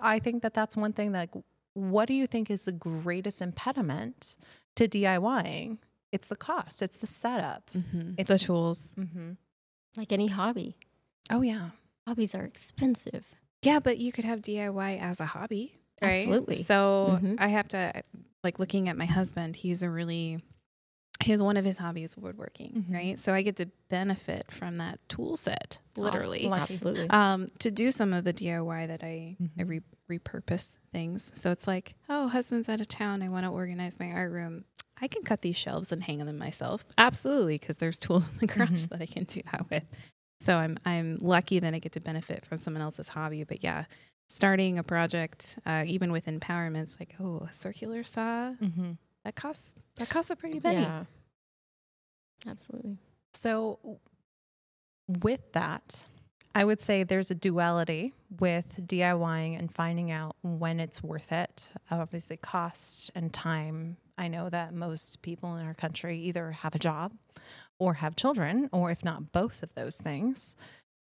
[0.00, 1.30] I think that that's one thing Like,
[1.74, 4.36] what do you think is the greatest impediment
[4.76, 5.78] to DIYing?
[6.12, 7.70] It's the cost, it's the setup.
[7.72, 8.94] the It's- the tools.
[8.98, 9.32] Mm-hmm.
[9.96, 10.76] Like any hobby,
[11.30, 11.70] Oh, yeah.
[12.06, 13.26] hobbies are expensive.
[13.62, 15.78] Yeah, but you could have DIY as a hobby.
[16.02, 16.18] Right?
[16.18, 16.56] Absolutely.
[16.56, 17.36] So Mhm.
[17.38, 18.02] I have to
[18.44, 20.40] like looking at my husband, he's a really
[21.22, 22.94] his one of his hobbies woodworking, Mhm.
[22.94, 23.18] right?
[23.18, 26.48] So I get to benefit from that tool set, literally.
[26.50, 27.08] Absolutely.
[27.10, 29.68] Um, to do some of the DIY that I, I Mhm.
[29.68, 31.30] re- repurpose things.
[31.40, 33.22] So it's like, oh, husband's out of town.
[33.22, 34.64] I want to organize my art room.
[35.00, 36.84] I can cut these shelves and hang them myself.
[36.98, 39.84] Absolutely, because there's tools in the garage that I can do that with.
[40.40, 43.44] So I'm I'm lucky that I get to benefit from someone else's hobby.
[43.44, 43.84] But yeah,
[44.32, 48.92] starting a project, uh, even with empowerment, it's like, oh, a circular saw Mm-hmm.
[49.24, 50.80] that costs that costs a pretty penny.
[50.82, 51.04] yeah.
[52.46, 52.96] Absolutely.
[53.34, 53.98] So,
[55.22, 56.04] with that,
[56.54, 61.70] I would say there's a duality with DIYing and finding out when it's worth it.
[61.90, 63.96] Obviously, cost and time.
[64.18, 67.12] I know that most people in our country either have a job
[67.78, 70.56] or have children, or if not both of those things.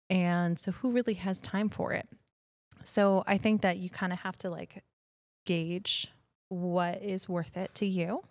[0.10, 2.08] And so, who really has time for it?
[2.88, 4.84] So, I think that you kind of have to like
[5.46, 6.08] gauge
[6.50, 8.24] what is worth it to you.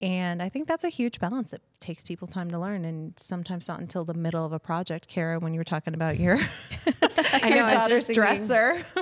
[0.00, 1.52] And I think that's a huge balance.
[1.52, 5.08] It takes people time to learn, and sometimes not until the middle of a project.
[5.08, 6.36] Cara, when you were talking about your,
[7.32, 8.84] I know, your daughter's thinking- dresser.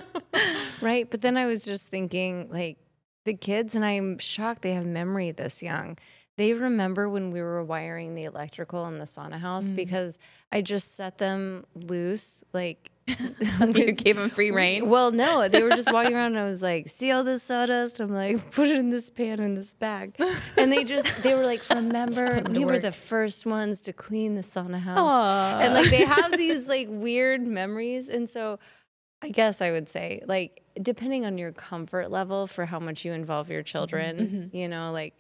[0.83, 1.11] Right.
[1.11, 2.77] But then I was just thinking, like,
[3.25, 5.97] the kids, and I'm shocked they have memory this young.
[6.37, 9.77] They remember when we were wiring the electrical in the sauna house mm.
[9.77, 10.19] because
[10.53, 12.45] I just set them loose.
[12.53, 12.91] Like,
[13.75, 14.89] you gave them free reign.
[14.89, 18.01] well, no, they were just walking around and I was like, see all this sawdust?
[18.01, 20.17] I'm like, put it in this pan in this bag.
[20.57, 24.43] And they just, they were like, remember, we were the first ones to clean the
[24.43, 25.63] sauna house.
[25.63, 28.09] And like, they have these like weird memories.
[28.09, 28.59] And so
[29.23, 33.13] I guess I would say, like, depending on your comfort level for how much you
[33.13, 34.37] involve your children, mm-hmm.
[34.37, 34.57] Mm-hmm.
[34.57, 35.15] you know, like,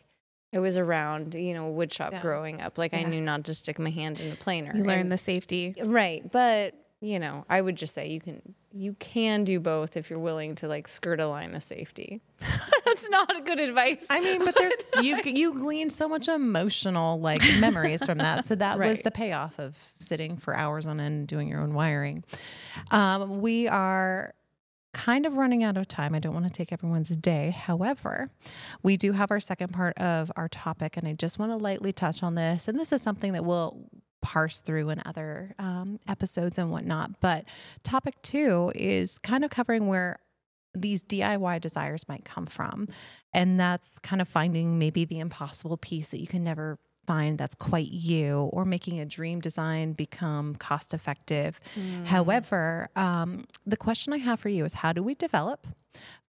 [0.54, 2.22] I was around, you know, wood shop Yeah.
[2.22, 2.78] growing up.
[2.78, 4.72] Like, I knew not to stick my hand in the planer.
[4.74, 5.74] You learn And- the safety.
[5.82, 6.22] Right.
[6.30, 10.18] But you know, I would just say you can you can do both if you're
[10.18, 12.20] willing to like skirt a line of safety.
[12.84, 14.06] That's not good advice.
[14.08, 18.44] I mean, but there's you you glean so much emotional like memories from that.
[18.44, 22.24] So that was the payoff of sitting for hours on end doing your own wiring.
[22.90, 24.34] Um, we are
[24.94, 26.14] kind of running out of time.
[26.14, 27.50] I don't want to take everyone's day.
[27.50, 28.30] However,
[28.82, 31.92] we do have our second part of our topic, and I just want to lightly
[31.92, 32.66] touch on this.
[32.66, 33.90] And this is something that we'll
[34.26, 37.20] parse through in other um, episodes and whatnot.
[37.20, 37.44] But
[37.84, 40.18] topic two is kind of covering where
[40.74, 42.88] these DIY desires might come from.
[43.32, 47.54] And that's kind of finding maybe the impossible piece that you can never find that's
[47.54, 51.60] quite you, or making a dream design become cost effective.
[52.06, 55.68] However, um, the question I have for you is how do we develop,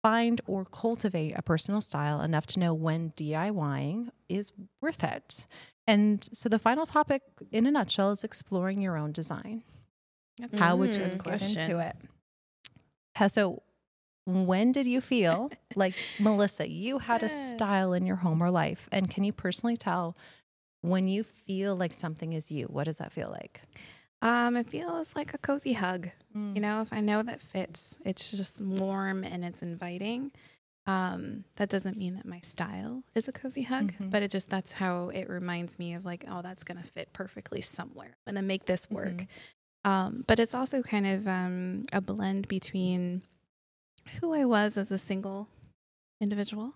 [0.03, 5.47] find, or cultivate a personal style enough to know when DIYing is worth it?
[5.87, 9.62] And so the final topic, in a nutshell, is exploring your own design.
[10.38, 11.97] That's How would you Mm, get into it?
[13.29, 13.62] So,
[14.27, 18.88] when did you feel like Melissa, you had a style in your home or life?
[18.93, 20.17] And can you personally tell
[20.83, 22.67] when you feel like something is you?
[22.67, 23.62] What does that feel like?
[24.23, 26.09] Um, it feels like a cozy hug.
[26.35, 26.55] Mm.
[26.55, 30.31] You know, if I know that fits, it's just warm and it's inviting.
[30.87, 34.11] Um, that doesn't mean that my style is a cozy hug, Mhm.
[34.11, 37.61] but it just that's how it reminds me of like, oh, that's gonna fit perfectly
[37.61, 38.17] somewhere.
[38.27, 39.27] I'm gonna make this work.
[39.85, 43.23] Um, but it's also kind of um, a blend between
[44.21, 45.49] who I was as a single
[46.21, 46.75] individual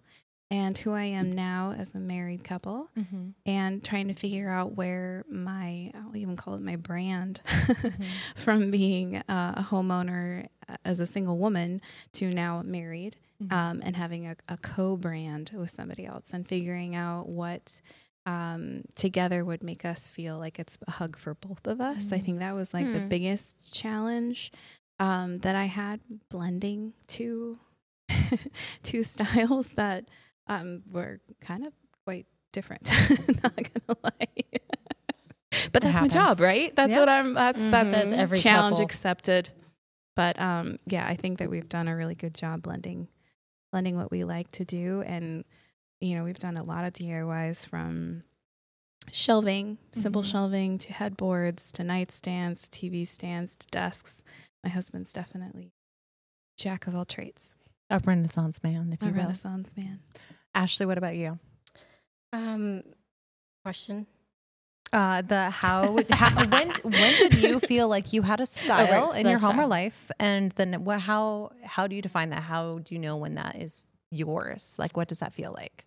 [0.51, 3.31] and who I am now as a married couple Mm-hmm.
[3.47, 8.03] and trying to figure out where my I'll even call it my brand Mm-hmm.
[8.37, 11.81] from being uh, a homeowner uh, as a single woman
[12.15, 13.53] to now married Mm-hmm.
[13.53, 17.83] um, and having a, a co-brand with somebody else and figuring out what
[18.25, 22.13] um, together would make us feel like it's a hug for both of us.
[22.13, 23.09] I think that was like the Hmm.
[23.09, 24.51] biggest challenge
[24.99, 27.59] um, that I had blending two
[28.83, 30.07] two styles that
[30.47, 31.73] um, were kind of
[32.05, 32.91] quite different.
[33.43, 34.45] Not gonna lie.
[35.73, 36.75] but that's my job, right?
[36.75, 36.99] That's Yeah.
[37.01, 37.35] what I'm.
[37.35, 37.71] That's Mhm.
[37.71, 38.85] that's Says every challenge couple.
[38.85, 39.51] accepted.
[40.15, 43.09] But um, yeah, I think that we've done a really good job blending,
[43.73, 45.45] blending what we like to do, and
[46.01, 48.23] you know, we've done a lot of DIYs from
[49.13, 50.31] shelving, simple Mhm.
[50.31, 54.23] shelving, to headboards, to nightstands, to TV stands, to desks.
[54.65, 55.73] My husband's definitely
[56.59, 57.56] jack of all trades,
[57.91, 59.19] A Renaissance man, if a you will.
[59.19, 60.01] Renaissance man.
[60.55, 61.39] Ashley, what about you?
[62.33, 62.83] Um,
[63.63, 64.07] question.
[64.93, 69.17] Uh, the how, how when when did you feel like you had a style so
[69.17, 72.43] in your that's home or life, and then what, how how do you define that?
[72.43, 74.75] How do you know when that is yours?
[74.79, 75.85] Like, what does that feel like?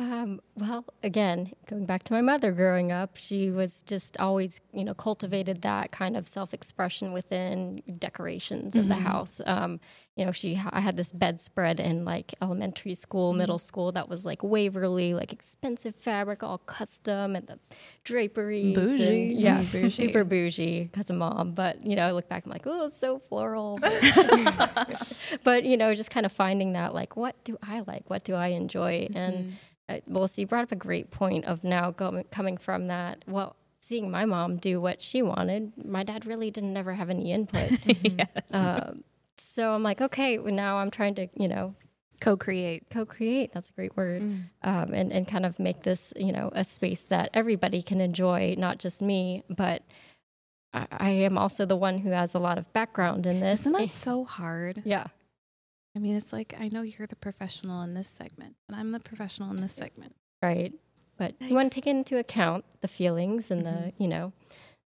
[0.00, 4.84] Um, well, again, going back to my mother growing up, she was just always, you
[4.84, 9.40] know, cultivated that kind of self-expression within decorations of the house.
[9.44, 9.80] Um,
[10.18, 14.26] you know, she, I had this bedspread in like elementary school, middle school that was
[14.26, 17.58] like Waverly, like expensive fabric, all custom, and the
[18.02, 18.76] draperies.
[18.76, 19.34] and- Bougie.
[19.38, 19.88] yeah, Mm, bougie.
[19.90, 21.52] super bougie because of mom.
[21.52, 23.78] But you know, I look back, I'm like, oh, it's so floral.
[25.44, 28.08] but you know, just kind of finding that, like, what do I like?
[28.10, 29.08] What do I enjoy?
[29.14, 29.56] And
[29.88, 33.24] uh, Melissa, you brought up a great point of now going, coming from that.
[33.26, 37.32] Well, seeing my mom do what she wanted, my dad really didn't ever have any
[37.32, 37.70] input.
[37.86, 38.28] yes.
[38.52, 39.04] um,
[39.40, 41.74] so I'm like, okay, well, now I'm trying to, you know,
[42.20, 42.90] Co-create.
[42.90, 43.52] co-create.
[43.52, 44.22] That's a great word,
[44.62, 48.54] um, and and kind of make this, you know, a space that everybody can enjoy,
[48.58, 49.82] not just me, but.
[50.74, 53.60] I I am also the one who has a lot of background in this.
[53.60, 54.82] Isn't that so hard?
[54.84, 55.06] yeah.
[55.96, 59.00] I mean, it's like I know you're the professional in this segment, and I'm the
[59.00, 60.14] professional in this segment.
[60.42, 60.74] right
[61.16, 63.86] but you want to take into account the feelings and Mm-hmm.
[63.86, 64.32] the you know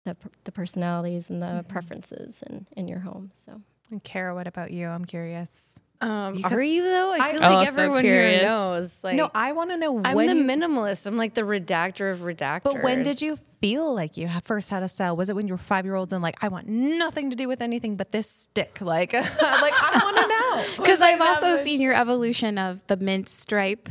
[0.05, 4.71] the the personalities and the preferences in in your home so And Cara, what about
[4.71, 4.87] you?
[4.87, 5.75] I'm curious.
[5.99, 7.11] Um, Because are you though?
[7.11, 9.03] I I- feel Oh, like so everyone here knows.
[9.03, 10.25] Like, no, I want to know I'm when.
[10.27, 11.05] the you- minimalist.
[11.05, 12.63] I'm like the redactor of redactors.
[12.63, 15.15] but when did you feel like you first had a style?
[15.15, 17.47] Was it when you were five year olds and like, I want nothing to do
[17.47, 18.79] with anything but this stick?
[18.81, 20.63] Like, like I want to know.
[20.83, 23.87] Because I've also seen your evolution of the mint stripe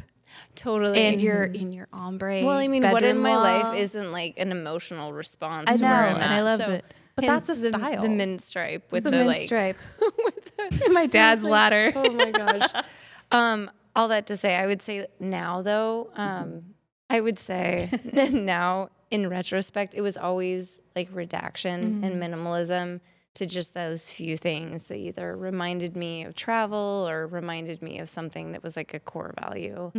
[0.56, 2.42] totally and your in your ombre.
[2.44, 3.40] Well, I mean, what in my wall.
[3.42, 5.70] life isn't like an emotional response?
[5.70, 6.24] I to know, where I'm and.
[6.24, 6.84] I loved So, it.
[7.20, 8.02] But hence that's a the, style.
[8.02, 9.76] The mint stripe with the, the, mint like, stripe.
[10.90, 11.92] my dad's ladder.
[11.94, 12.70] Oh my gosh.
[13.30, 16.74] um, all that to say, I would say now though, um,
[17.08, 17.90] I would say
[18.32, 23.00] now in retrospect, it was always like redaction and minimalism
[23.34, 28.08] to just those few things that either reminded me of travel or reminded me of
[28.08, 29.92] something that was like a core value.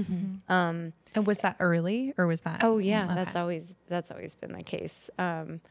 [0.50, 2.64] Um, And was that early or was that?
[2.64, 3.16] Oh yeah, Okay.
[3.16, 5.10] that's always that's always been the case.
[5.18, 5.62] Um,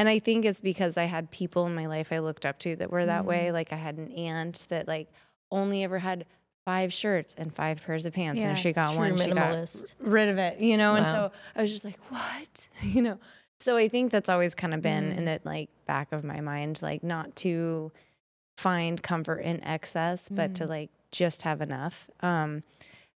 [0.00, 2.74] And I think it's because I had people in my life I looked up to
[2.76, 3.26] that were that Mm.
[3.26, 3.52] way.
[3.52, 5.08] Like I had an aunt that like
[5.50, 6.24] only ever had
[6.64, 8.40] five shirts and five pairs of pants.
[8.40, 9.66] Yeah, And she got True one, she got
[9.98, 10.94] rid of it, you know?
[10.94, 12.68] And so I was just like, what?
[12.82, 13.18] you know?
[13.58, 15.16] So I think that's always kind of been Mm.
[15.18, 17.92] in the like back of my mind, like not to
[18.56, 20.54] find comfort in excess, but Mm.
[20.54, 22.08] to like just have enough.
[22.20, 22.62] Um,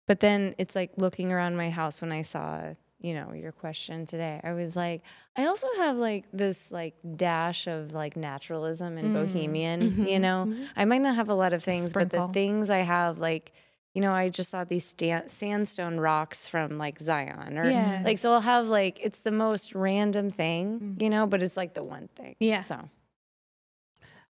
[0.08, 4.06] but then it's like looking around my house when I saw, you know, your question
[4.06, 4.40] today.
[4.42, 5.02] I was like,
[5.36, 9.14] I also have like this like dash of like naturalism and mm-hmm.
[9.14, 10.06] bohemian, mm-hmm.
[10.06, 10.46] you know.
[10.48, 10.64] Mm-hmm.
[10.76, 13.52] I might not have a lot of things, but the things I have like
[13.94, 18.02] you know, I just saw these sta- sandstone rocks from like Zion or Yeah.
[18.04, 21.74] like so I'll have like it's the most random thing, you know, but it's like
[21.74, 22.36] the one thing.
[22.40, 22.60] Yeah.
[22.60, 22.88] So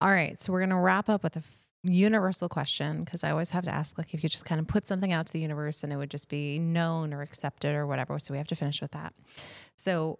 [0.01, 3.51] All right, so we're gonna wrap up with a f- universal question because I always
[3.53, 5.83] have to ask, like, if you just kind of put something out to the universe
[5.83, 8.19] and it would just be known or accepted or whatever.
[8.19, 9.15] So we have to finish with that.
[9.77, 10.19] So,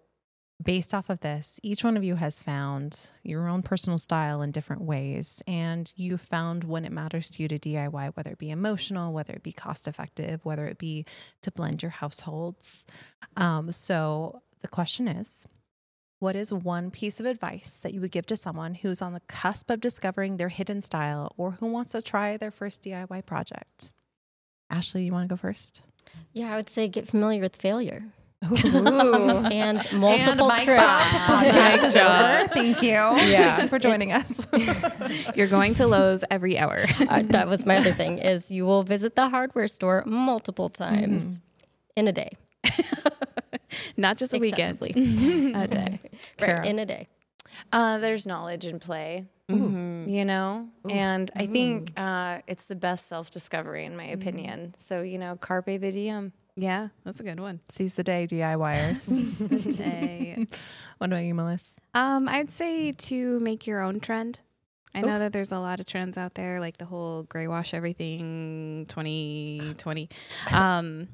[0.61, 4.51] based off of this, each one of you has found your own personal style in
[4.51, 8.49] different ways, and you found when it matters to you to DIY, whether it be
[8.49, 11.05] emotional, whether it be cost effective, whether it be
[11.43, 12.85] to blend your households.
[13.37, 15.47] Um, so the question is.
[16.19, 19.21] What is one piece of advice that you would give to someone who's on the
[19.21, 23.93] cusp of discovering their hidden style or who wants to try their first DIY project?
[24.69, 25.81] Ashley, you want to go first?
[26.33, 28.03] Yeah, I would say get familiar with failure
[28.51, 28.55] Ooh.
[28.67, 30.81] and multiple mic trips.
[30.81, 31.01] drop.
[31.03, 32.47] Podcast is over.
[32.53, 32.89] Thank you.
[32.89, 33.65] Yeah.
[33.67, 34.45] for joining us.
[35.37, 36.83] You're going to Lowe's every hour.
[36.99, 41.39] Uh, that was my other thing is you will visit the hardware store multiple times
[41.95, 42.31] in a day.
[43.97, 45.99] Not just a weekend, a day.
[46.37, 46.59] Cara.
[46.59, 47.07] right, in a day.
[47.71, 50.07] Uh, there's knowledge in play, Mm-hmm.
[50.07, 54.75] you know, and I think uh, it's the best self discovery in my opinion.
[54.77, 56.33] So you know, carpe the diem.
[56.55, 57.59] Yeah, that's a good one.
[57.67, 59.07] Seize the day, DIYers.
[59.77, 60.45] Day.
[60.99, 61.65] what about you, Melissa?
[61.95, 64.41] Um, I'd say to make your own trend.
[64.93, 67.73] I know that there's a lot of trends out there, like the whole gray wash
[67.73, 70.09] everything 2020.
[70.53, 71.07] Um,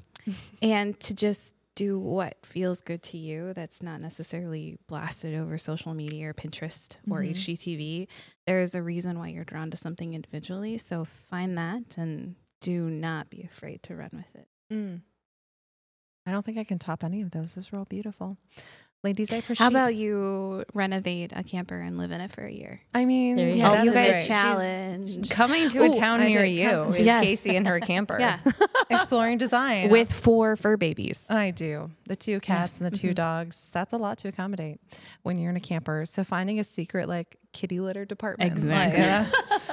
[0.60, 5.94] and to just do what feels good to you that's not necessarily blasted over social
[5.94, 8.08] media or Pinterest or HGTV.
[8.46, 10.78] There's a reason why you're drawn to something individually.
[10.78, 14.48] So find that and do not be afraid to run with it.
[14.72, 15.02] Mm.
[16.26, 17.54] I don't think I can top any of those.
[17.54, 18.38] Those are all beautiful.
[19.04, 22.50] Ladies, I appreciate How about you renovate a camper and live in it for a
[22.50, 22.80] year?
[22.92, 23.74] I mean, you yeah, go.
[23.74, 25.30] that's you a guys great- challenge.
[25.30, 27.22] Coming to a Ooh, town I near you come- is Yes.
[27.24, 28.16] Casey and her camper.
[28.18, 28.40] Yeah.
[28.90, 31.24] exploring design with four fur babies.
[31.30, 31.90] I do.
[32.08, 33.08] The two cats and the Mm-hmm.
[33.08, 33.70] 2 dogs.
[33.72, 34.80] That's a lot to accommodate
[35.22, 36.04] when you're in a camper.
[36.06, 38.50] So finding a secret like kitty litter department.
[38.50, 39.32] Exactly.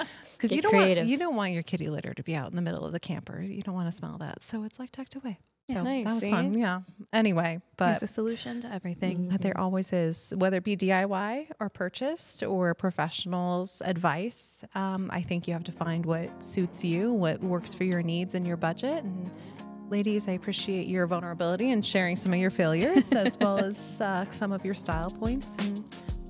[0.34, 2.62] Because you don't want you don't want your kitty litter to be out in the
[2.62, 3.42] middle of the camper.
[3.42, 4.44] You don't want to smell that.
[4.44, 5.40] So it's like tucked away.
[5.70, 6.30] So nice, that was see?
[6.32, 6.58] fun.
[6.58, 6.82] Yeah.
[7.14, 9.30] Anyway, but There's a solution to everything.
[9.30, 14.66] but there always is, whether it be DIY or purchased or professionals' advice.
[14.76, 18.36] Um, I think you have to find what suits you, what works for your needs
[18.36, 19.04] and your budget.
[19.06, 19.32] And
[19.90, 24.26] ladies, I appreciate your vulnerability and sharing some of your failures as well as uh,
[24.30, 25.56] some of your style points.
[25.60, 25.84] And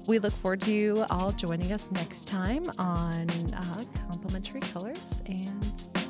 [0.05, 5.23] we look forward to you all joining us next time on uh, Complementary Colors.
[5.25, 5.65] And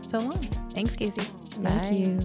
[0.07, 0.43] so long.
[0.71, 1.21] Thanks, Casey.
[1.21, 2.19] Thank you.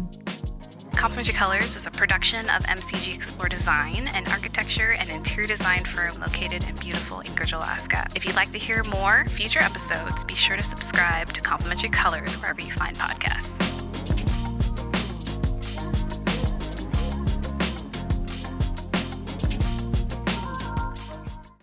[0.99, 6.19] Complementary Colors is a production of MCG Explore Design, an architecture and interior design firm
[6.19, 8.05] located in beautiful Anchorage, Alaska.
[8.17, 12.35] If you'd like to hear more future episodes, be sure to subscribe to Complementary Colors
[12.41, 13.68] wherever you find podcasts.